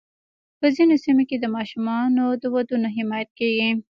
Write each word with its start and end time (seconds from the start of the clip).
په 0.59 0.67
ځینو 0.75 0.95
سیمو 1.03 1.23
کې 1.29 1.37
د 1.39 1.45
ماشومانو 1.55 2.25
د 2.41 2.43
ودونو 2.53 2.87
حمایت 2.97 3.29
کېږي. 3.39 3.69